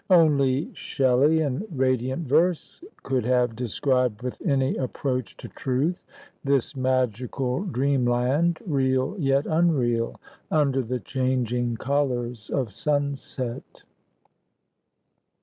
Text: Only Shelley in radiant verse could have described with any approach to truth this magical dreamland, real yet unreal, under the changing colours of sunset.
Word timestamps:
Only 0.09 0.71
Shelley 0.73 1.41
in 1.41 1.63
radiant 1.71 2.27
verse 2.27 2.83
could 3.03 3.23
have 3.23 3.55
described 3.55 4.23
with 4.23 4.41
any 4.43 4.75
approach 4.75 5.37
to 5.37 5.47
truth 5.47 6.03
this 6.43 6.75
magical 6.75 7.65
dreamland, 7.65 8.57
real 8.65 9.15
yet 9.19 9.45
unreal, 9.45 10.19
under 10.49 10.81
the 10.81 10.99
changing 10.99 11.77
colours 11.77 12.49
of 12.49 12.73
sunset. 12.73 13.83